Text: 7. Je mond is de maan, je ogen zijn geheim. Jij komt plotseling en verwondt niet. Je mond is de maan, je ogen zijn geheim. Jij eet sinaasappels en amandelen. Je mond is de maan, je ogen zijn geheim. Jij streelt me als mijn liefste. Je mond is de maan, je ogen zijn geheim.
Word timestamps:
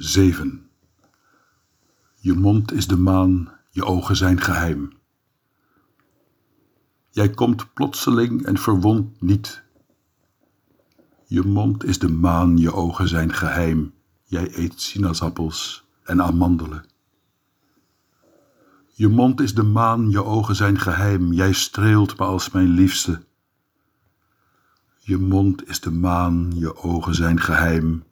7. 0.00 0.70
Je 2.16 2.34
mond 2.34 2.72
is 2.72 2.86
de 2.86 2.96
maan, 2.96 3.52
je 3.70 3.84
ogen 3.84 4.16
zijn 4.16 4.40
geheim. 4.40 4.92
Jij 7.10 7.30
komt 7.30 7.72
plotseling 7.74 8.44
en 8.44 8.58
verwondt 8.58 9.20
niet. 9.22 9.62
Je 11.26 11.42
mond 11.42 11.84
is 11.84 11.98
de 11.98 12.08
maan, 12.08 12.56
je 12.56 12.72
ogen 12.72 13.08
zijn 13.08 13.32
geheim. 13.32 13.92
Jij 14.24 14.58
eet 14.58 14.80
sinaasappels 14.80 15.84
en 16.02 16.22
amandelen. 16.22 16.84
Je 18.92 19.08
mond 19.08 19.40
is 19.40 19.54
de 19.54 19.62
maan, 19.62 20.10
je 20.10 20.24
ogen 20.24 20.56
zijn 20.56 20.78
geheim. 20.78 21.32
Jij 21.32 21.52
streelt 21.52 22.18
me 22.18 22.24
als 22.24 22.50
mijn 22.50 22.68
liefste. 22.68 23.24
Je 24.98 25.18
mond 25.18 25.68
is 25.68 25.80
de 25.80 25.90
maan, 25.90 26.50
je 26.54 26.76
ogen 26.76 27.14
zijn 27.14 27.40
geheim. 27.40 28.04